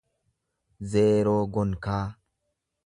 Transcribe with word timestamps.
zeeroo 0.93 1.43
gonkaa 1.59 2.03